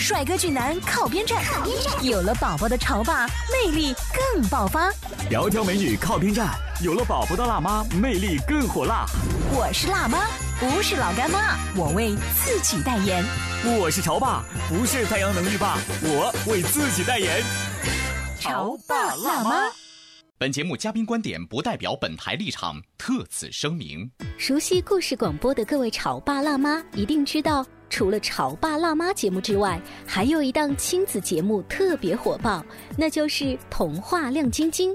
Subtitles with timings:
[0.00, 1.44] 帅哥俊男靠边站，
[2.02, 3.94] 有了宝宝的潮爸魅力
[4.32, 4.90] 更爆发。
[5.30, 9.04] 窈窕美女靠边站，有了宝宝的辣妈魅力更火辣。
[9.52, 10.26] 我是辣妈，
[10.58, 13.22] 不是老干妈，我为自己代言。
[13.78, 17.42] 我是潮爸，不是太阳能浴霸，我为自己代言。
[18.40, 19.70] 潮爸辣妈。
[20.38, 24.10] 本节目嘉宾观点不代表本台立场，特此声明。
[24.38, 27.66] 熟悉故事广播的各位潮爸辣妈一定知道。
[27.90, 32.64] 除了《潮爸辣妈》节目之外，还有一档亲子节目特别火爆，
[32.96, 34.94] 那就是《童话亮晶晶》。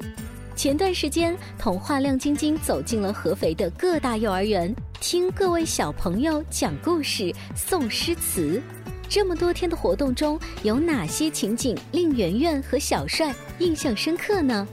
[0.55, 8.61] 前段时间，《童话亮晶晶》走进了合肥的各大幼儿园，听各位小朋友讲故事、诵诗词。
[9.09, 14.65] 这么多天的活动中，有哪些情景令圆圆和小帅印象深刻呢？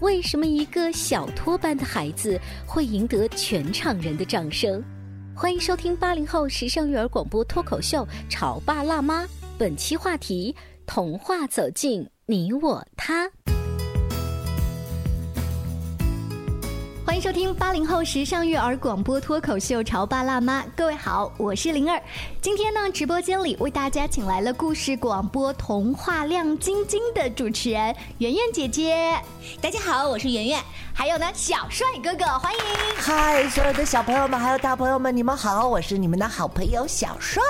[0.00, 4.82] 为什么一个小托班的孩子会赢得全场人的掌声？
[5.40, 9.22] 欢迎收听八零后时尚育儿广播脱口秀《潮爸辣妈》，
[9.56, 10.52] 本期话题：
[10.84, 13.30] 童话走进你我他。
[17.08, 21.98] 欢迎收听八零后时尚育儿广播脱口秀《潮爸辣妈》，各位好，我是灵儿。
[22.42, 29.18] 今天呢，直播间里为大家请来了故事广播《童话亮晶晶》的主持人圆圆姐姐。
[29.58, 30.60] 大家好，我是圆圆。
[30.92, 32.60] 还有呢，小帅哥哥，欢迎！
[32.96, 37.42] 嗨，所有的小朋友们，还有大朋友们，你们好，我是你们的好朋友小帅。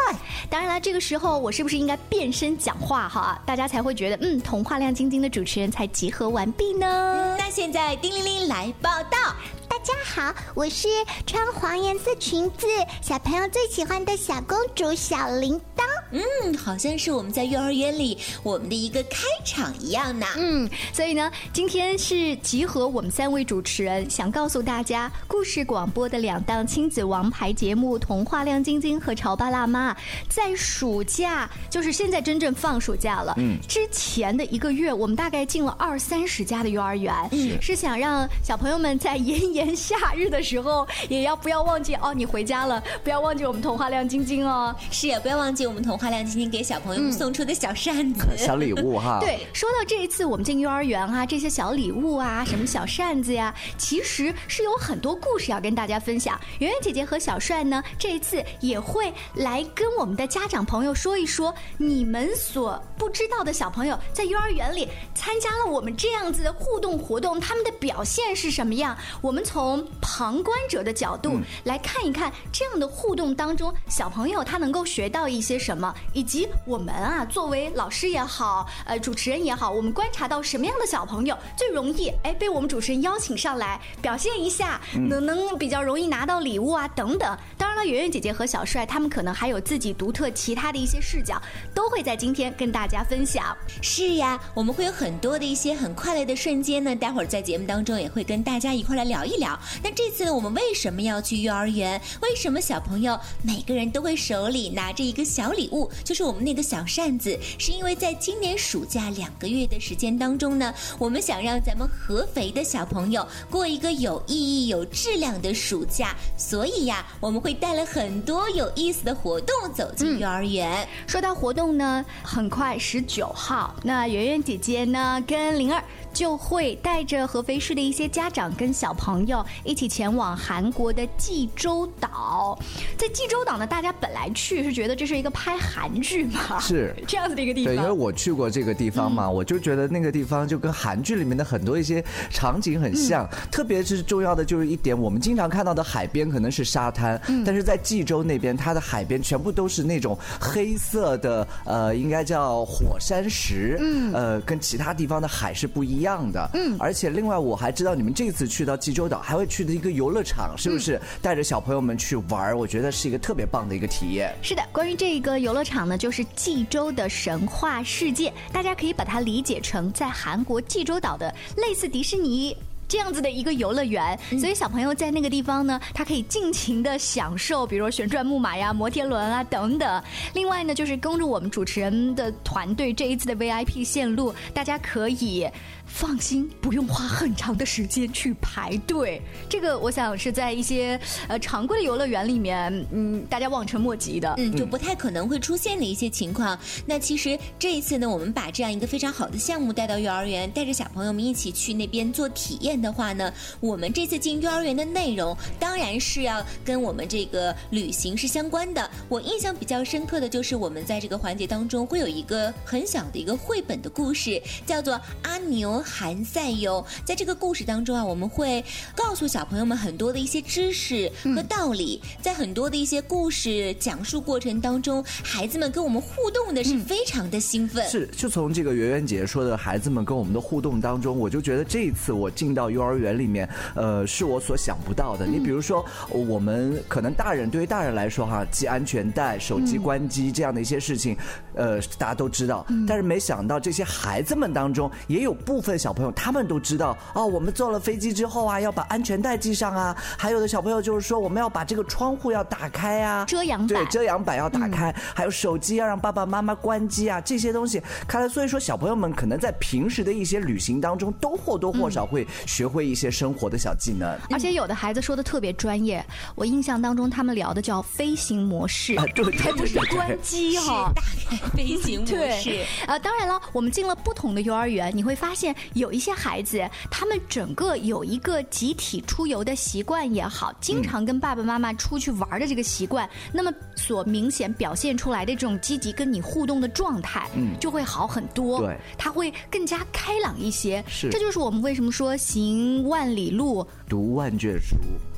[0.48, 3.40] 当然了，这个时候我是不是应该变身讲话哈？
[3.44, 7.36] 大家才会觉得，嗯，童话亮晶晶的主持人才集合完毕呢。
[7.36, 9.34] 那现在叮铃铃来报道。
[9.78, 10.88] 大家好，我是
[11.24, 12.66] 穿黄颜色裙子、
[13.00, 15.84] 小朋友最喜欢的小公主小铃铛。
[16.10, 20.26] 嗯，好像是我们在幼儿园里我们的一个开场一样呢。
[20.36, 29.92] 嗯，所以呢，今天是集合我们三位主持人，想告诉大家，故事广播的两档亲子王牌节目《童话亮晶晶》和《潮爸辣妈》，
[30.28, 33.34] 在暑假，就是现在真正放暑假了。
[33.36, 37.14] 嗯，之前的一个月，我们大概进了二三十家的幼儿园，
[37.60, 42.12] 是想让小朋友们在炎炎夏日的时候，也要不要忘记哦？
[42.14, 44.74] 你回家了，不要忘记我们童话亮晶晶哦。
[44.90, 49.18] 是也，不要忘记我们童话亮晶晶给小朋友们送出的小扇子、 小礼物哈。
[49.20, 56.38] 对，说到这一次我们进幼儿园啊，这些小礼物啊，什么小扇子呀，其实是有很多故事要跟大家分享。
[56.58, 68.96] 圆圆姐姐和小帅呢，这一次也会来跟我们的家长朋友说一说，你们所不知道的小朋友在幼儿园里参加了我们这样子的互动活动，他们的表现是什么样？
[69.20, 87.36] 我们从从旁观者的角度来看一看，这样的互动当中，小朋友他能够学到一些什么，以及我们啊，作为老师也好，呃，主持人也好，我们观察到什么样的小朋友最容易哎被我们主持人邀请上来表现一下，能能比较容易拿到礼物啊等等。
[87.56, 91.42] 当然了，圆圆姐姐和小帅他们可能还有自己独特其他的一些视角，
[91.74, 93.44] 都会在今天跟大家分享。
[93.82, 99.58] 是呀，我们会有很多的一些很快乐的瞬间呢，待会儿在节目当中也会跟大家一块来聊一聊。
[99.82, 102.00] 那这次呢，我们为什么要去幼儿园？
[102.20, 107.38] 为什么小朋友每个人都会手里拿着一个小礼物，就是我们那个小扇子？
[107.58, 120.86] 是因为在今年暑假两个月的时间当中呢，我们想让咱们合肥的小朋友过一个有意义、有质量的暑假，所以呀，我们会带了很多有意思的活动走进幼儿园。
[121.06, 125.82] 说到活动呢，很快十九号，那圆圆姐姐呢跟灵儿。
[126.12, 132.58] 就会带着合肥市的一些家长跟小朋友一起前往韩国的济州岛。
[132.96, 137.74] 在济州岛呢，大家本来去是觉得这是一个拍韩剧嘛，是这样子的一个地方。
[137.74, 143.28] 对，因为我去过这个地方嘛，我就觉得那个地方就跟韩剧里面的很多一些场景很像。
[143.50, 153.76] 特别是重要的就是一点，我们经常看到的海边可能是沙滩，但是在济州那边，它的海边全部都是那种黑色的，呃，应该叫火山石。
[153.80, 156.08] 嗯，呃，跟其他地方的海是不一样。
[156.08, 162.56] 样的，嗯，而且另外我还知道你们这次去到济州岛还会去的一个游乐场，是不是带着小朋友们去玩？
[162.56, 164.34] 我觉得是一个特别棒的一个体验。
[164.40, 165.58] 是的，关于这个游乐。
[165.58, 172.56] 乐场呢，就是济州的神话世界，大家可以把它理解成在韩国济州岛的类似迪士尼。
[172.86, 180.02] 这样子的一个游乐园，所以小朋友在那个地方呢，他可以尽情的享受，比如说旋转木马呀、摩天轮啊等等。
[180.32, 185.46] 另外呢，就是跟着我们主持人的团队这一次的 VIP 线路，大家可以
[185.88, 189.20] 放心，不用花很长的时间去排队。
[189.48, 194.32] 这个我想是在一些呃常规的游乐园里面，嗯，大家望尘莫及的。
[194.36, 196.56] 嗯，就不太可能会出现的一些情况。
[196.86, 208.90] 那其实这一次呢，我们把这样一个非常好的项目带到幼儿园，带着小朋友们一起去那边做体验的话呢，我们这次进幼儿园的内容当然是要跟我们这个旅行是相关的。
[209.08, 216.84] 我印象比较深刻的就是我们在这个环节当中会有一个很小的一个绘本的故事，叫做《阿牛韩赛游》。
[217.04, 218.64] 在这个故事当中啊，我们会
[218.94, 222.00] 告诉小朋友们很多的一些知识和道理。
[222.20, 227.88] 在很多的一些故事讲述过程当中，孩子们跟我们互动的是非常的兴奋。
[227.88, 235.26] 是，就从这个圆圆姐说的孩子们跟我们的互动当中，我就觉得这一次我进到幼儿园里面，呃，是我所想不到的。
[235.26, 241.16] 你比如说，我们可能大人对于大人来说哈，系安全带、手机关机这样的一些事情，
[241.54, 242.64] 呃，大家都知道。
[242.86, 249.96] 但是没想到这些孩子们当中，也有部分小朋友他们都知道哦，我们坐了飞机之后啊，要把安全带系上啊。
[250.16, 253.68] 还有的小朋友就是说，我们要把这个窗户要打开啊，遮阳板。
[253.68, 264.08] 对，遮阳板要打开，还有手机要让爸爸妈妈关机啊，这些东西，看来所以说小朋友们可能在平时的一些旅行当中，都或多或少会学会一些生活的小技能。
[264.30, 272.40] 而且有的孩子说的特别专业，我印象当中他们聊的叫飞行模式，啊对对还不是关机哈、打开飞行模对。
[272.40, 288.60] 式。，呃，当然了，我们进了不同的幼儿园，你会发现有一些孩子，他们整个有一个集体出游的习惯也好，经常跟爸爸妈妈出去玩的这个习惯，那么所明显表现出来的这种积极跟你互动的状态，嗯，就会好很多。
[288.60, 290.82] 对他会更加开朗一些。
[290.88, 294.76] 是这就是我们为什么说行万里路，读万卷书，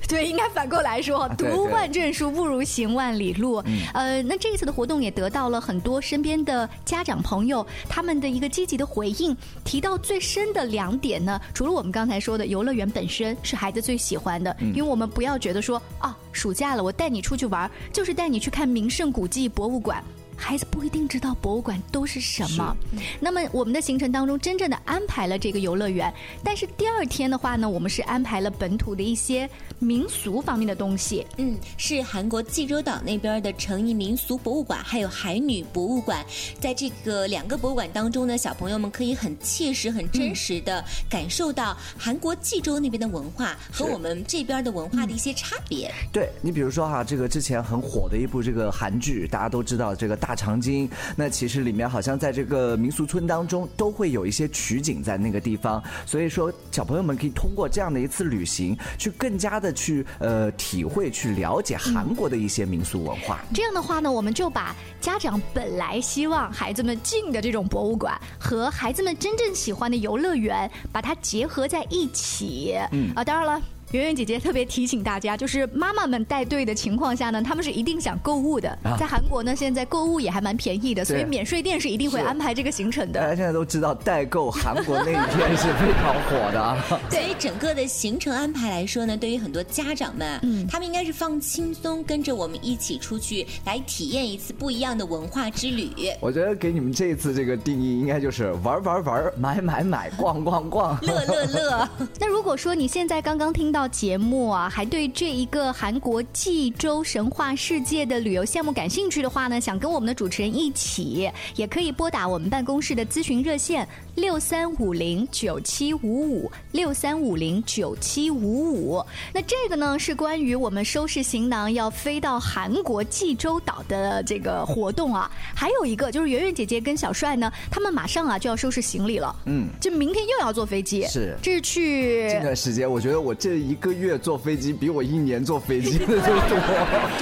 [0.09, 3.63] 对，应该反过来说，读万卷书不如行万里路。
[3.95, 9.37] 呃，那这一次的活动也得到了很多身边的家长朋友他们的一个积极的回应。
[9.65, 20.05] 提到最深的两点呢，除了我们刚才说的游乐园本身是孩子最喜欢的，因为我们不要觉得说啊，暑假了我带你出去玩，就是带你去看名胜古迹博物馆。
[20.41, 22.75] 孩子不一定知道博物馆都是什么，
[23.21, 29.49] 那么我们的行程当中真正的安排了这个游乐园，但是第二天的话呢，我们是安排了本土的一些
[29.79, 31.27] 民俗方面的东西。
[31.37, 36.25] 嗯，是韩国济州岛那边的成毅民俗博物馆，还有海女博物馆。
[36.59, 45.93] 在这个两个博物馆当中呢，小朋友们可以很切实、很真实的感受到韩国济州那边的文化和我们这边的文化的一些差别。
[46.11, 50.89] 对你比如说哈，这个之前很火的一部这个韩剧，大家都知道这个大长今。
[51.17, 63.41] 那其实里面好像在这个民俗村当中都会有一些取景在那个地方，所以说小朋友们可以通过这样的一次旅行，去更加的去呃体会、去了解韩国的一些民俗文化。
[63.55, 72.75] 这样的话呢，我们就把家长本来希望孩子们进的这种博物馆和孩子们真正喜欢的游乐园，把它结合在一起。
[72.93, 73.63] 嗯啊，当然了。
[73.93, 78.69] 圆圆姐姐特别提醒大家，就是妈妈们带队的情况下呢，他们是一定想购物的。
[78.85, 83.21] 啊在韩国呢，现在购物也还蛮便宜的，所以免税店是一定会安排这个行程的。
[83.21, 86.77] 大家现在都知道代购韩国那一天是非常火的啊。
[87.11, 95.91] 所以整个的行程安排来说呢，对于很多家长们，嗯，他们应该是放轻松，跟着我们一起出去来体验一次不一样的文化之旅。
[96.21, 100.97] 我觉得给你们这一次这个定义应该就是玩玩玩，买买买，逛逛逛。
[101.03, 101.89] 乐乐乐，
[102.21, 119.05] 那如果说你现在刚刚听到节目啊，还对这一个韩国济州神话世界的旅游项目感兴趣的话呢，想跟我们的主持人一起，也可以拨打我们办公室的咨询热线六三五零九七五五六三五零九七五五。
[119.33, 125.31] 那这个呢是关于我们收拾行囊要飞到韩国济州岛的这个活动啊。
[125.55, 136.59] 还有一个就是圆圆姐姐跟小帅呢，他们马上啊就要收拾行李了，嗯，就明天又要坐飞机，是这是去这段时间，我觉得我这一个月坐飞机比我一年坐飞机的都多。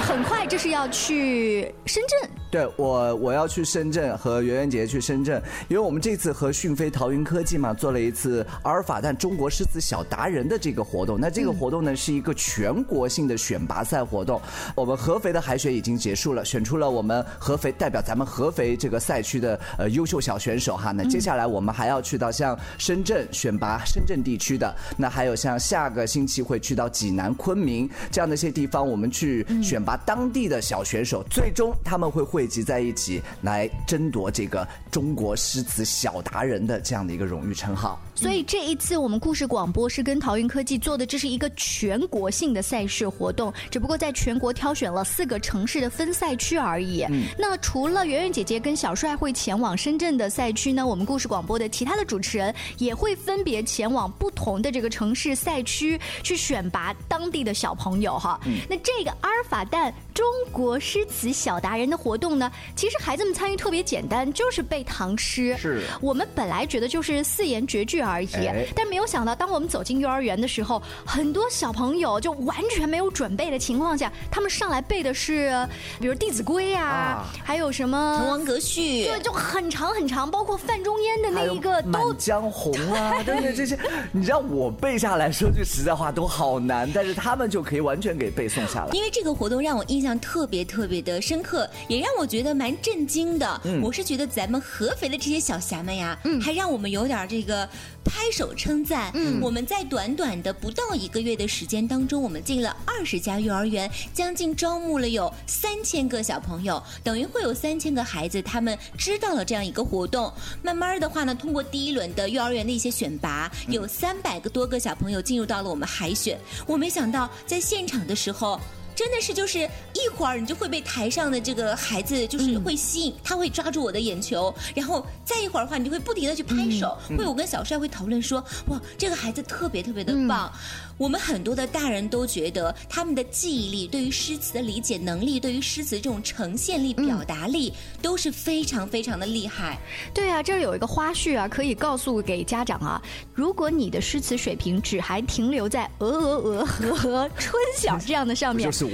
[0.03, 2.31] 很快，这是要去深圳。
[2.51, 11.21] 对我，我要去深圳和圆圆姐去深圳，因为我们这次和讯飞淘云科技嘛做了一次阿尔法蛋中国诗词小达人的这个活动。
[11.21, 14.41] 那这个活动呢是一个全国性的选拔赛活动，
[14.75, 20.93] 我们合肥的海选已经结束了，选出了我们合肥代表咱们合肥这个赛区的呃优秀小选手哈。
[20.93, 38.01] 那接下来我们还要去到像深圳选拔深圳地区的，那还有像下个星期会去到济南、昆明这样的一些地方，我们去选拔当地的小选手，最终他们会汇汇集在一起，来争夺这个中国诗词小达人的这样的一个荣誉称号。
[38.15, 47.05] 所以这一次我们故事广播是跟淘运科技做的，这是一个全国性的赛事活动，只不过在全国挑选了四个城市的分赛区而已。
[47.37, 58.39] 那除了圆圆姐姐跟小帅会前往深圳的赛区呢，我们故事广播的其他的主持人也会分别前往不同的这个城市赛区去选拔当地的小朋友哈。
[58.69, 65.57] 那这个阿尔法蛋中国诗词小达人的活动呢，其实孩子们参与特别简单，就是背唐诗。
[65.57, 75.67] 是我们本来觉得就是四言绝句而已，哎但没有想到，当我们走进幼儿园的时候，很多小朋友就完全没有准备的情况下，他们上来背的是，
[75.99, 78.29] 比如《弟子规》啊，啊还有什么滕。
[78.29, 83.79] 王阁序，对，就很长很长，包括范仲淹的那一个《满都江红》啊， 对对，这些
[84.13, 88.91] 你让我背下来，说句实在话都好难，但是他们就可以完全给背诵下来。
[88.93, 93.61] 因为这个活动让我印象特别特别的深刻，也让我觉得蛮震惊的。
[93.83, 97.69] 我是觉得咱们合肥的这些小侠们呀，嗯还让我们有点这个
[98.05, 99.11] 拍手称赞。
[99.15, 110.33] 嗯我们在短短的不到一个月的时间当中，我们进了二十家幼儿园，将近招募了有三千个小朋友，等于会有三千个孩子，他们知道了这样一个活动。
[110.63, 116.39] 慢慢的话呢，通过第一轮的幼儿园的一些选拔，有三百个多个小朋友进入到了我们海选。
[116.65, 118.61] 我没想到在现场的时候。
[118.99, 126.99] 真的是就是一会儿你就会被台上的这个孩子就是会吸引，他会抓住我的眼球，然后再一会儿的话，你就会不停的去拍手。
[127.17, 130.53] 会我跟小帅会讨论说，哇，这个孩子特别特别的棒。
[130.97, 139.79] 我们很多的大人都觉得他们的记忆力、对于诗词的理解能力、对于诗词这种呈现力、表达力都是非常非常的厉害。
[140.13, 143.01] 对啊，这儿有一个花絮啊，可以告诉给家长啊，
[143.33, 148.85] 如果你的诗词水平只还停留在鹅鹅鹅和和春晓这样的上面就，是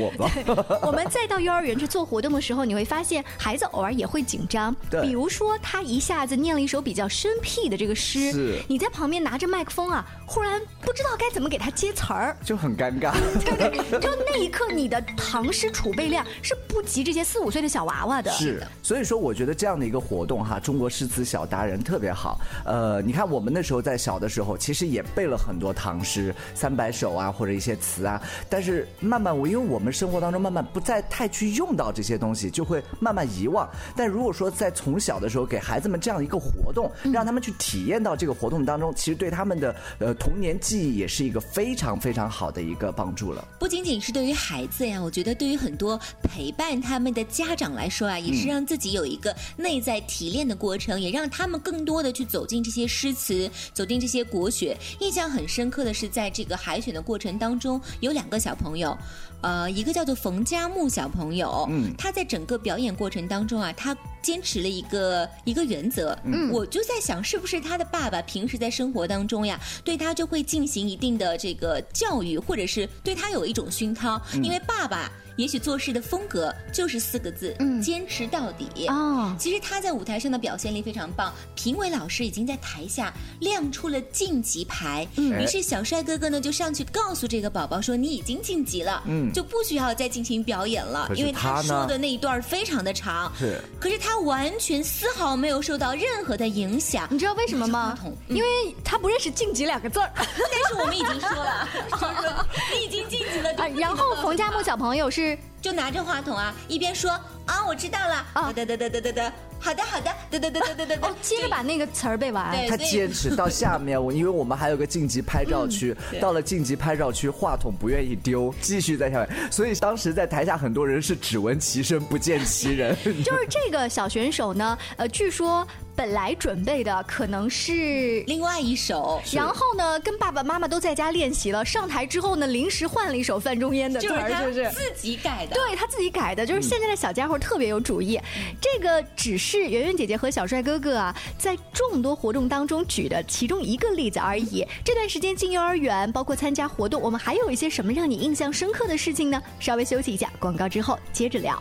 [0.82, 4.74] 我们再到幼儿园去做活动的时候，你会发现孩子偶尔也会紧张。
[4.90, 12.36] 对比如说他一下子念了一首比较生僻的这个诗是，你在旁边拿着麦克风啊，忽然不知道该怎么给他接词儿。
[12.44, 13.12] 就很尴尬。
[13.44, 18.30] 对对，就那一刻你的唐诗储备量是不及这些四五岁的小娃娃的。
[18.32, 22.40] 是，所以说我觉得这样的一个活动哈，中国诗词小达人特别好。
[22.64, 28.20] 呃，你看我们那时候在小的时候，其实也背了很多唐诗、三百首啊，或者一些词啊。
[28.48, 33.68] 但是慢慢我因为我我们生活当中慢慢不再太去用到这些东西，就会慢慢遗忘。
[33.94, 43.46] 但如果说在从小的时候给孩子们这样一个活动，让他们去体验到这个活动当中，其实对他们的呃童年记忆也是一个非常非常好的一个帮助了。
[43.60, 54.74] 不仅仅是对于孩子呀，我觉得对于很多陪伴他们的家长来说啊，也是让自己有一个内在提炼的过程，也让他们更多的去走进这些诗词，走进这些国学。
[55.00, 58.96] 印象很深刻的是，在这个海选的过程当中，有两个小朋友。
[59.44, 75.12] 呃，一个叫做冯佳木小朋友，嗯，他在整个表演过程当中啊，他坚持了一个一个原则，嗯，我就在想，是不是他的爸爸平时在生活当中呀，对他就会进行一定的这个教育，或者是对他有一种熏陶，因为爸爸。
[75.36, 78.86] 也许做事的风格就是四个字，嗯坚持到底。
[78.88, 85.06] 哦，其实他在舞台上的表现力非常棒，评委老师已经在台下亮出了晋级牌。
[85.16, 93.32] 嗯于是小帅哥哥呢就上去告诉这个宝宝说：“你已经晋级了，嗯就不需要再进行表演了因为他说的那一段非常的长。
[93.38, 97.08] 是可是他完全丝毫没有受到任何的影响。
[97.10, 97.98] 你知道为什么吗
[98.28, 100.10] 因为他不认识“晋级”两个字儿。
[100.14, 100.24] 但
[100.68, 101.68] 是我们已经说了，
[102.72, 103.50] 你已经晋级了。
[103.76, 105.23] 然后冯佳木小朋友是
[105.60, 112.66] 就拿着话筒啊，一边说啊，我知道了，啊得得得得得得，好的好的，得得得得得得得哦，，接着把那个词儿背完。
[112.68, 122.96] 他坚持到下面，我因为我们还有个晋级拍照区， 到了晋级拍照区，话筒不愿意丢，继续在下面，所以当时在台下很多人是只闻其声不见其人。
[123.22, 128.22] 就是这个小选手呢，呃，据说本来准备的可能是。
[128.26, 131.64] 另外一首然后呢，跟爸爸妈妈都在家练习了。
[131.64, 134.70] 上台之后呢，临时换了一首范仲淹的词儿，就是？
[134.70, 135.54] 自己改的。
[135.54, 138.18] 对他自己改的，就是现在的小家伙特别有主意。
[138.60, 144.66] 这个只是圆圆姐姐和小帅哥哥啊，在众多活动当中举的其中一个例子而已。
[144.84, 149.40] 这段时间进幼儿园，包括参加活动，我们还有一些什么让你印象深刻的事情呢？
[149.60, 151.60] 稍微休息一下，广告之后接着聊。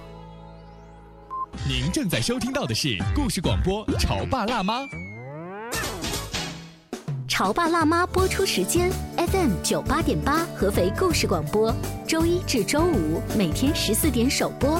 [1.68, 4.82] 您正在收听到的是故事广播《潮爸辣妈》。
[7.28, 11.74] 《潮爸辣妈》播出时间：FM 九八点八，合肥故事广播，
[12.08, 14.80] 周一至周五每天十四点首播，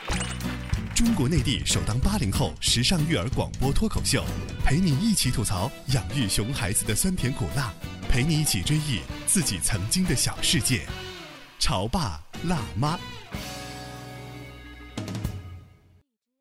[1.03, 4.23] 中国内地首档八零后时尚育儿广播脱口秀，
[4.63, 7.73] 陪你一起吐槽养育熊孩子的酸甜苦辣，
[8.07, 10.85] 陪你一起追忆自己曾经的小世界。
[11.57, 12.99] 潮爸辣妈。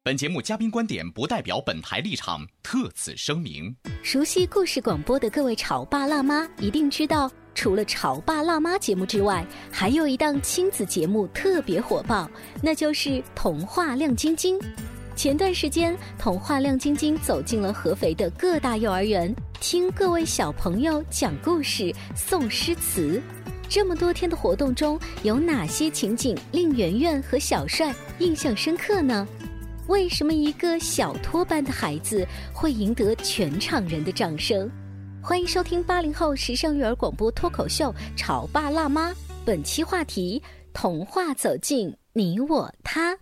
[0.03, 3.75] 本节目嘉宾观点不代表本台立场，特此声明。
[4.03, 12.31] 熟悉故事广播的各位潮爸辣妈一定知道，除了潮爸辣妈节目之外，还有一档亲子节目特别火爆，
[12.63, 14.59] 那就是《童话亮晶晶》。
[15.17, 23.21] 前段时间，《童话亮晶晶》走进了合肥的各大幼儿园，听各位小朋友讲故事、诵诗词。
[23.69, 29.29] 这么多天的活动中，有哪些情景令圆圆和小帅印象深刻呢？
[29.89, 34.71] 为什么一个小托班的孩子会赢得全场人的掌声？
[35.23, 39.11] 欢迎收听八零后时尚育儿广播脱口秀《潮爸辣妈》，
[39.45, 43.17] 本期话题：童话走进你我他。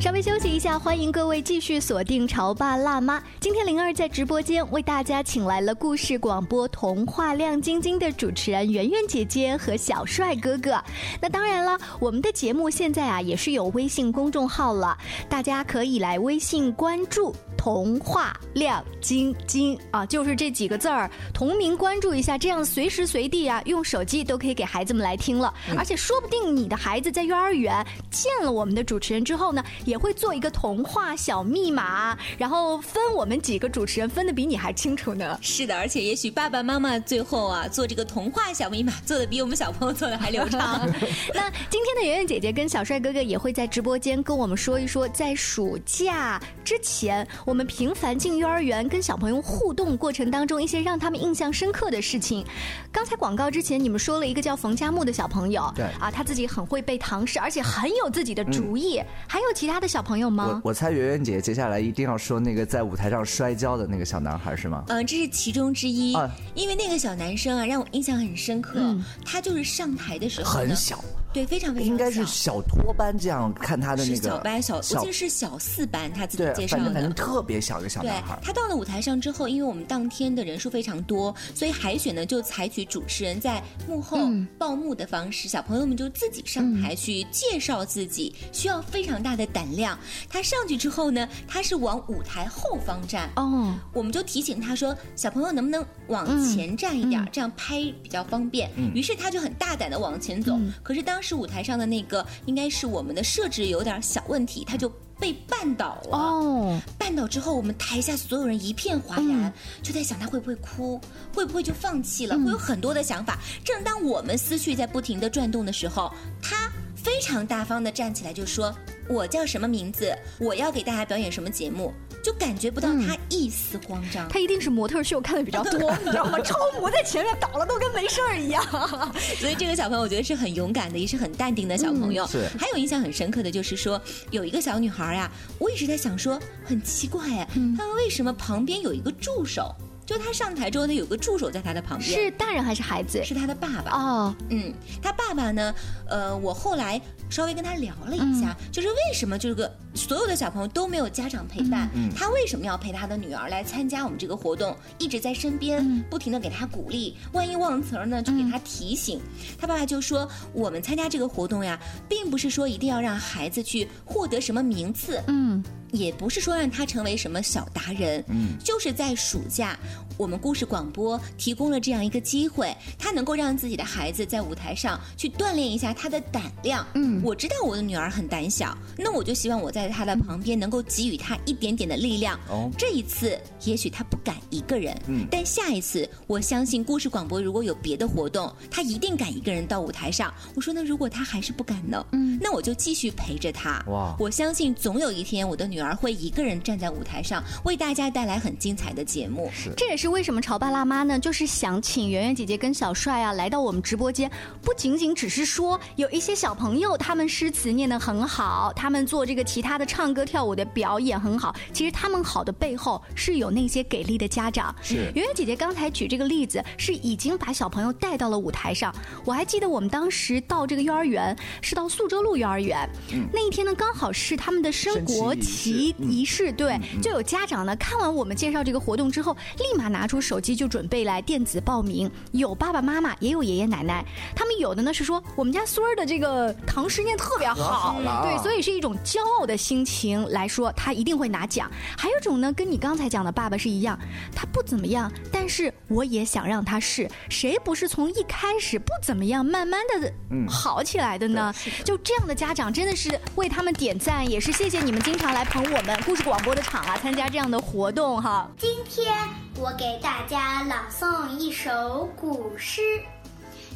[0.00, 3.20] 稍微休息一下，欢迎各位继续锁定《潮爸辣妈》。
[3.38, 10.82] 今天灵儿在直播间为大家请来了故事广播《童话亮晶晶》的主持人圆圆姐姐和小帅哥哥。
[11.20, 14.96] 那当然了，我们的节目现在啊也是有微信公众号了，
[15.28, 17.36] 大家可以来微信关注。
[17.60, 25.52] 童话亮晶晶啊，就是这几个字儿，同名关注一下，这样随时随地啊，用手机都可以给孩子们来听了。
[25.76, 35.38] 而且说不定你的孩子在幼儿园见了我们的主持人之后呢，也会做一个童话小密码，然后分我们几个主持人分的比你还清楚呢。
[35.42, 40.88] 是的，而且也许爸爸妈妈最后啊做这个童话小密码做的比我们小朋友做的还流畅。
[41.34, 47.28] 那今天的圆圆姐姐跟小帅哥哥也会在直播间跟我们说一说，在暑假之前。
[47.50, 52.46] 我们频繁进幼儿园跟小朋友互动过程当中，一些让他们印象深刻的事情。
[52.92, 59.02] 刚才广告之前，你们说了一个叫冯佳木的小朋友，对啊，他自己很会背唐诗，而且很有自己的主意。
[59.26, 60.60] 还有其他的小朋友吗？
[60.62, 64.84] 我我猜圆圆姐接下来一定要说那个在舞台上摔跤的那个小男孩是吗？
[64.86, 66.12] 嗯，这是其中之一。
[66.54, 68.80] 因为那个小男生啊，让我印象很深刻。
[69.26, 71.02] 他就是上台的时候很小。
[71.32, 76.92] 对，非常非常应该是小托班这样看他的那个小班小，我记得是小四班，他自己介绍的。
[76.92, 78.38] 反正特别小一个小男孩。
[78.42, 84.18] 他到了舞台上之后，因为我们当天的人数非常多，所以海选呢就采取主持人在幕后
[84.58, 89.96] 报幕的方式，小朋友们就自己上台去介绍自己，需要非常大的胆量。
[90.28, 100.58] 他上去之后呢，他是往舞台后方站哦，我们就提醒他说：“小朋友能不能往前站一点，这样拍比较方便。”于是他就很大胆的往前走。
[100.82, 106.16] 可是当是舞台上的那个，应该是我们的设置有点小问题，他就被绊倒了。
[106.16, 109.52] 哦，绊倒之后，我们台下所有人一片哗然，
[109.82, 111.00] 就在想他会不会哭，
[111.34, 113.38] 会不会就放弃了，会有很多的想法。
[113.64, 118.74] 正当我们思绪在不停的转动的时候，他非常大方的站起来就说
[119.08, 120.16] ：“我叫什么名字？
[120.38, 126.38] 我要给大家表演什么节目。”就感觉不到他一丝慌张，他一定是模特秀看的比较多，你知道吗？
[126.40, 128.62] 超模在前面倒了都跟没事儿一样。
[129.38, 132.26] 所以这个小朋友我觉得是很勇敢的，也是很淡定的小朋友。
[132.26, 132.48] 是。
[132.58, 139.74] 还有印象很深刻的就是说，有一个小女孩呀，我一直在想说，很奇怪哎，她为什么旁边有一个助手？
[140.10, 143.22] 就他上台之后，他有个助手在他的旁边，是大人还是孩子？
[143.22, 144.34] 是他的爸爸哦。
[144.48, 145.72] 嗯，他爸爸呢？
[146.08, 159.20] 呃，我后来稍微跟他聊了一下，就是为什么这个所有的小朋友都没有家长陪伴，他为什么要陪他的女儿来参加我们这个活动，一直在身边，不停的给他鼓励，万一忘词儿呢，就给他提醒。
[159.60, 165.62] 他爸爸就说，我们参加这个活动呀，并不是说一定要让孩子去获得什么名次，嗯。
[165.92, 169.78] 也不是说让他成为什么小达人，嗯，就是在暑假，
[170.16, 176.86] 我们故事广播提供了这样一个机会，他能够让自己的孩子在舞台上去锻炼一下他的胆量。
[176.94, 182.38] 嗯，我知道我的女儿很胆小，那我就希望我在她的旁边能够给予她一点点的力量。
[182.48, 190.32] 哦，这一次也许她不敢一个人，嗯，但下一次我相信故事广播如果有别的活动，她一定敢一个人到舞台上。
[190.54, 192.06] 我说那如果她还是不敢呢？
[192.12, 193.82] 嗯，那我就继续陪着她。
[193.88, 195.79] 哇，我相信总有一天我的女。
[195.80, 199.50] 女儿会一个人站在舞台上，为大家带来很精彩的节目。
[199.50, 214.74] 是这也是为什么潮爸辣妈呢，就是想请圆圆姐姐跟小帅啊来到我们直播间，不仅仅只是说有一些小朋友他们诗词念得很好，他们做这个其他的唱歌跳舞的表演很好，其实他们好的背后是有那些给力的家长。
[214.82, 218.94] 是圆圆姐姐刚才举这个例子，是已经把小朋友带到了舞台上。
[219.24, 222.86] 我还记得我们当时到这个幼儿园是到宿州路幼儿园，
[223.32, 234.04] 那一天呢刚好是他们的升国旗仪仪式，对，就有家长呢看完我们介绍这个活动之后，立马拿出手机就准备来电子报名，有爸爸妈妈，也有爷爷奶奶，
[234.34, 237.96] 他们有的呢是说我们家孙儿的这个唐诗念特别好。
[238.22, 241.70] 对，所以是一种骄傲的心情来说，他一定会拿奖。
[241.96, 243.98] 还有一种呢，跟你刚才讲的爸爸是一样，
[244.34, 250.46] 他不怎么样，但是我也想让他试，谁不是从一开始不怎么样，慢慢的嗯。
[250.48, 251.54] 好起来的呢？
[251.84, 258.48] 就这样的家长真的是为他们点赞，也是谢谢你们经常来捧我们故事广播的场啊，参加这样的活动哈。
[258.56, 259.14] 今天
[259.56, 262.80] 我给大家朗诵一首古诗《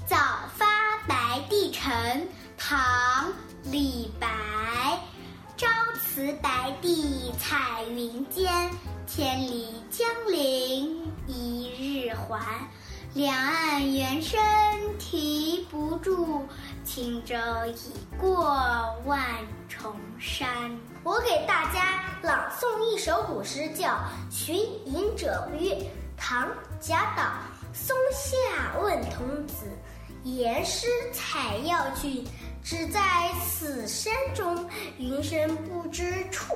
[0.06, 0.16] 早
[0.56, 0.64] 发
[1.06, 1.92] 白帝城》，
[2.56, 3.26] 唐·
[3.64, 4.28] 李白。
[5.56, 5.68] 朝
[6.00, 8.70] 辞白帝彩云间，
[9.06, 12.66] 千里江陵一日还。
[13.12, 14.40] 两岸猿声
[14.98, 16.46] 啼不住，
[16.82, 17.36] 轻舟
[17.76, 18.42] 已过
[19.04, 19.22] 万
[19.68, 20.48] 重山。
[21.04, 23.88] 我给大家朗诵一首古诗，叫
[24.30, 25.68] 《寻隐者不遇》，
[26.16, 26.48] 唐·
[26.80, 27.22] 贾岛。
[27.74, 29.66] 松下问童子，
[30.22, 32.24] 言师采药去，
[32.62, 33.00] 只在
[33.44, 36.54] 此山中，云深不知处。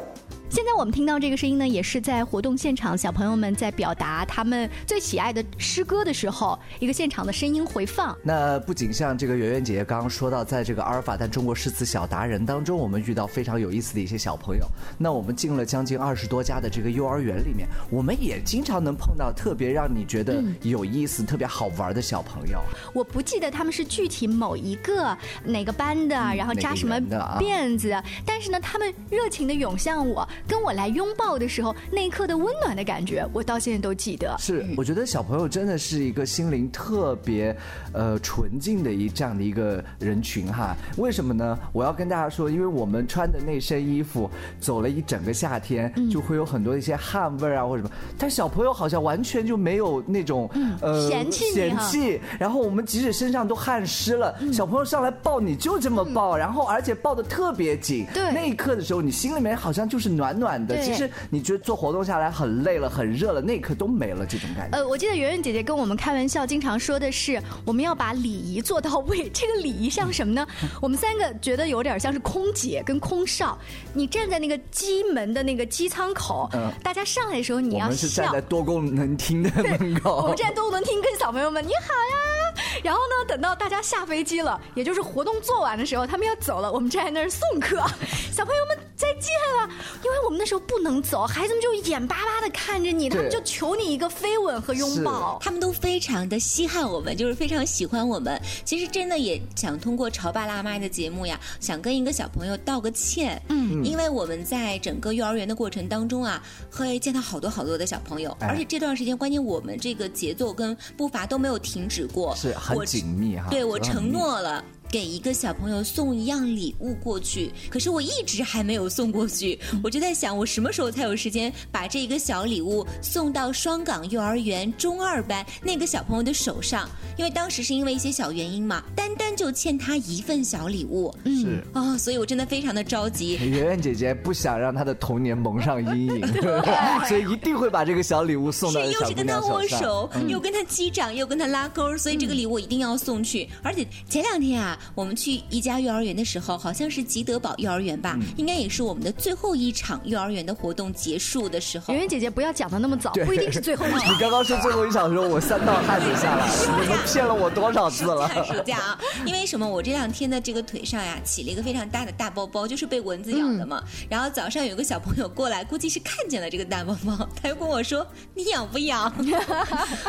[0.51, 8.17] 现在我们听到这个声音呢，也是在活动现场，小朋友们在表达他们最喜爱的诗歌的时候，一个现场的声音回放。
[8.23, 14.67] 那不仅像这个圆圆姐姐刚刚说到，在这个阿尔法蛋中国诗词小达人当中，我们遇到非常有意思的一些小朋友。
[14.97, 22.59] 那我们进了将近二十多家的这个幼儿园里面，我们也经常能碰到特别让你觉得有意思、特别好玩的小朋友。
[22.95, 26.99] 我不记得他们是具体某一个哪个班的，然后扎什么
[27.39, 34.37] 辫子，但是呢，他们热情的涌向我，跟我来拥抱的时候，那一刻的温暖的感觉，我到现在都记得。
[34.39, 37.57] 是，我觉得小朋友真的是一个心灵特别
[37.93, 40.77] 呃纯净的一这样的一个人群哈。
[40.97, 41.59] 为什么呢？
[41.73, 50.49] 我要跟大家说，因为我们穿的那身衣服走了一整个夏天，嗯就会有很多一些汗味啊或者什么，但小朋友好像完全就没有那种、
[50.81, 52.21] 呃嗯嫌弃你哈嫌弃。
[52.39, 58.07] 然后我们即使身上都汗湿了，嗯小朋友上来抱你就这么抱，然后而且抱的特别紧。
[58.13, 60.83] 对那一刻的时候，你心里面好像就是暖暖暖的。
[60.83, 64.77] 其实你觉得做活动下来很累了、很热了，那一刻都没了这种感觉。
[64.77, 69.31] 呃，我记得圆圆姐姐跟我们开玩笑，经常说的是我们要把礼仪做到位。
[69.31, 70.47] 这个礼仪像什么呢？
[70.83, 73.59] 我们三个觉得有点像是空姐跟空少，
[73.93, 78.41] 你站在那个机门的那个机舱口，嗯大家上来的时候你要我们是站在。
[78.49, 82.38] 多功能厅的门口，我们站多功能厅，跟小朋友们你好呀。
[82.83, 87.77] 然后呢，等到大家下飞机了，也就是活动做完的时候，他们要走了，我们站在那儿送客，
[88.33, 89.69] 小朋友们再见了。
[90.05, 95.39] 因为我们那时候不能走，孩子们就眼巴巴的看着你，他们就求你一个飞吻和拥抱。
[95.41, 98.41] 他们都非常的稀罕我们，就是非常喜欢我们。
[98.65, 103.41] 其实真的也想通过潮爸辣妈的节目呀，想跟一个小朋友道个歉。
[103.49, 108.49] 嗯，因为我们在整个幼儿园的过程当中啊，会见到好多好多的小朋友，哎。
[108.49, 113.47] 而且这段时间，关键我们这个节奏跟步伐都没有停止过，是很我紧密哈。
[113.51, 114.09] 对我承。
[114.11, 114.65] 诺了。
[114.91, 119.59] 给一个小朋友送一样礼物过去，可是我一直还没有送过去。
[119.83, 126.89] 我就在想，我什么时候才有时间把这一个小礼物送到双港幼儿园中二班那个小朋友的手上？
[127.17, 131.65] 因为当时是因为一些小原因嘛，单单就欠他一份小礼物是。
[131.73, 133.35] 啊、所以我真的非常的着急。
[133.35, 136.27] 圆圆姐姐不想让她的童年蒙上阴影，
[137.09, 139.39] 所以一定会把这个小礼物送到又是跟他。
[139.49, 143.49] 握手，又跟他击掌，又跟他拉钩，所以这个礼物一定要送去。
[143.63, 152.03] 而且前两天啊，我们去一家幼儿园的时候，好像是吉德堡幼儿园吧，应该也是我们的最后一场幼儿园的活动结束的时候圆。
[152.03, 154.19] 圆姐姐不要讲的那么早，不一定是最后一场 你。
[154.19, 156.53] 刚刚说最后一场的时候，我三道汗都下来了。
[156.81, 158.29] 你们骗了我多少次了？
[158.29, 159.69] 寒 暑假啊，因为什么？
[159.69, 163.83] 我这两天的这个腿上呀，起了一个非常大的大包包，就是被蚊子咬的嘛。
[164.09, 169.13] 然后早上有个小朋友过来，估计是看见了这个大包包，他又跟我说：“你痒不痒？”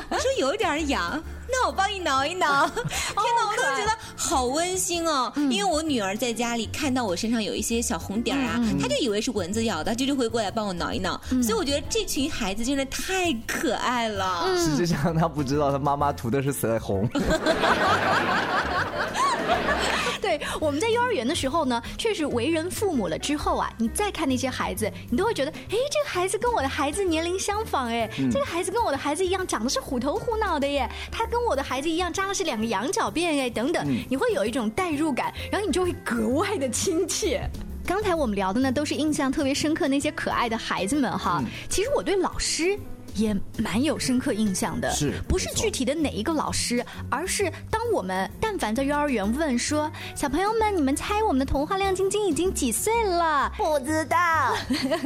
[0.10, 1.22] 我说有点痒。
[1.52, 2.68] 那我帮你挠一挠。
[2.68, 5.32] 天哪，我都觉得好温馨哦！
[5.50, 11.20] 因为我女儿在家里看到我身上有一些小红点儿啊，她就以为是蚊子咬的，她就会过来帮我挠一挠。
[11.42, 14.46] 所以我觉得这群孩子真的太可爱了。
[14.58, 17.08] 实际上她不知道，她妈妈涂的是腮红。
[20.30, 37.42] 对，我们在幼儿园的时候呢，确实为人父母了之后啊，你再看那些孩子，你都会觉得，哎，这个孩子跟我的孩子年龄相仿，哎，这个孩子跟我的孩子一样，长得是虎头虎脑的耶，他跟我的孩子一样，扎的是两个羊角辫，哎，等等，你会有一种代入感，然后你就会格外的亲切。
[37.84, 41.44] 刚才我们聊的呢，都是印象特别深刻那些可爱的孩子们哈。
[41.70, 42.78] 其实我对老师。
[43.20, 53.52] 也蛮有深刻印象的，是不是具体的哪一个老师，而是当我们但凡在幼儿园问说，小朋友们，你们猜我们的童话亮晶晶已经几岁了？
[53.58, 54.18] 不知道，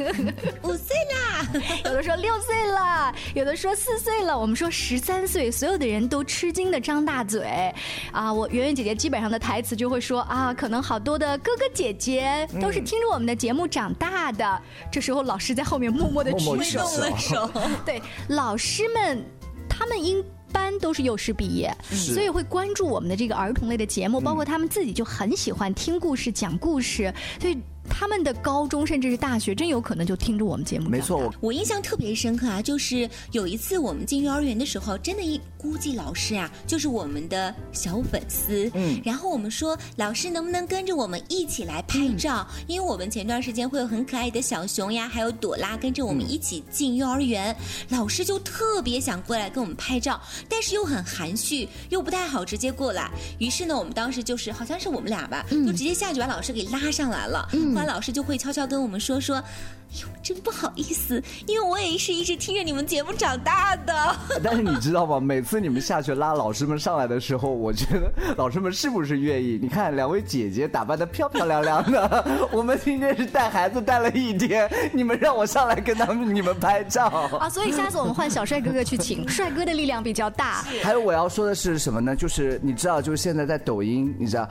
[0.62, 1.46] 五岁啦，
[1.84, 7.72] 有的说六岁了，有的说四岁了，我们说十三岁，所有的人都吃惊的张大嘴。
[8.12, 14.62] 啊，我圆圆姐姐基本上的台词就会说啊，可能好多的哥哥姐姐都是听着我们的节目长大的。
[14.90, 17.50] 这时候老师在后面默默的举手了手，
[17.84, 18.00] 对。
[18.28, 19.24] 老师们，
[19.68, 27.58] 他们一般都是幼师毕业，所以会关注我们的这个儿童类的节目，包括他们自己就很喜欢听故事、讲故事，所以。
[27.88, 30.88] 他们的高中甚至是大学，真有可能就听着我们节目。
[30.88, 38.70] 没错，我印象特别深刻啊，就是有一次我们进幼儿园的时候，真的，一估计老师啊就是我们的小粉丝。
[38.74, 42.46] 嗯，然后我们说，老师能不能跟着我们一起来拍照？
[42.66, 47.54] 因为我们前段时间会有很可爱的小熊呀，还有朵拉跟着我们一起进幼儿园，
[47.90, 53.10] 老师就特别想过来跟我们拍照，但是又很含蓄，又不太好直接过来。
[53.38, 57.48] 于是呢，我们当时就是好像是我们俩吧，就直接下去把老师给拉上来了。
[57.52, 57.73] 嗯。
[57.74, 59.42] 花老师就会悄悄跟我们说说。
[60.02, 64.16] 呦，真不好意思，因为我也是一直听着你们节目长大的。
[64.42, 65.20] 但是你知道吗？
[65.20, 69.58] 每次你们下去拉老师们上来的时候，我觉得老师们是不是愿意？
[69.60, 77.06] 你看两位姐姐打扮的漂漂亮亮的， 我们今天是带孩子带了一天，你们让我上来跟他们你们拍照
[77.38, 77.48] 啊！
[77.48, 80.62] 所以下次我们换小帅哥哥去请，帅哥的力量比较大。
[80.82, 82.16] 还有我要说的是什么呢？
[82.16, 84.48] 就是你知道，就是现在在抖音，你知道，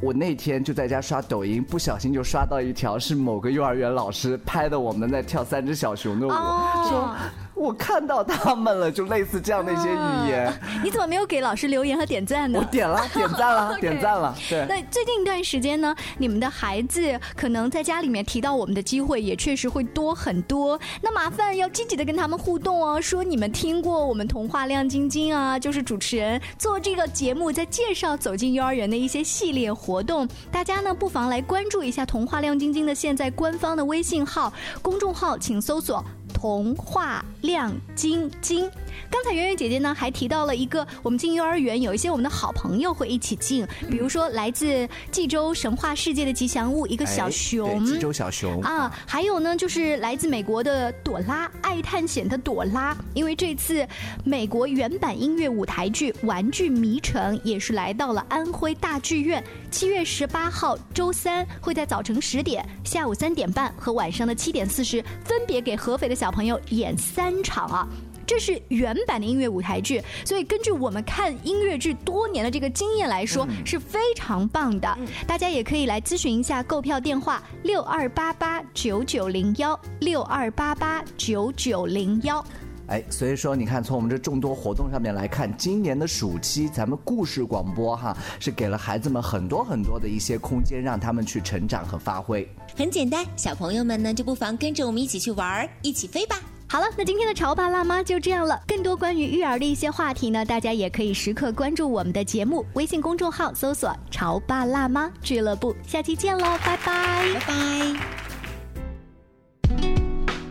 [0.00, 4.80] 我那天就在家刷抖音，不小心就刷到一条是某个幼儿园老师拍的。
[4.85, 7.14] 我们在跳三只小熊的舞，说。
[7.56, 10.52] 我看到他们了，就类似这样的一些语言。
[10.84, 12.58] 你怎么没有给老师留言和点赞呢？
[12.60, 14.36] 我点了， 点赞了，点赞了。
[14.48, 14.66] 对。
[14.68, 20.78] 那最近一段时间呢，你们的孩子可能在家里面提到我们的机会也确实会多很多。
[21.00, 30.28] 那麻烦要积极的跟他们互动哦，说你们听过我们童话亮晶晶啊，就是主持人做这个节目在介绍走进幼儿园的一些系列活动。
[30.52, 36.04] 大家呢不妨来关注一下童话亮晶晶的现在官方的微信号、公众号，请搜索。
[36.36, 38.70] 童话亮晶晶。
[39.10, 48.60] 刚才圆圆姐姐呢还提到了一个，我们进幼儿园有一些我们的好朋友会一起进，比如说来自济州神话世界的吉祥物一个小熊，济州小熊。
[48.62, 53.86] 啊，还有呢就是来自美国的朵拉爱探险的朵拉，因为这次
[54.24, 67.88] 美国原版音乐舞台剧《玩具迷城》也是来到了安徽大剧院，七月十八号周三会在早晨十点、下午三点半和晚上的七点四十分别给合肥的小朋友演三场啊。
[68.26, 74.98] 这是原版的音乐舞台剧，所以根据我们看音乐剧多年的这个经验来说，是非常棒的。
[75.26, 82.44] 大家也可以来咨询一下购票电话：六二八八九九零幺六二八八九九零幺。
[82.88, 92.48] 哎，所以说你看，从我们这众多活动上面来看，今年的暑期咱们故事广播哈，是给了孩子们很多很多的一些空间，让他们去成长和发挥。
[92.76, 96.40] 很简单，小朋友们呢就不妨跟着我们一起去玩儿，一起飞吧。
[96.68, 98.60] 好了，那今天的潮爸辣妈就这样了。
[98.66, 105.74] 更多关于育儿的一些话题呢，大家也可以时刻关注我们的节目，微信公众号搜索“潮爸辣妈俱乐部”。
[105.86, 107.96] 下期见喽，拜拜，拜拜。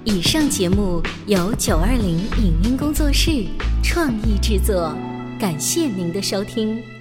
[0.05, 3.45] 以上节目由九二零影音工作室
[3.83, 4.95] 创意制作，
[5.37, 6.94] 感谢您的收听。